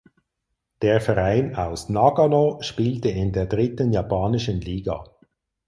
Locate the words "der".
0.81-0.99, 3.33-3.45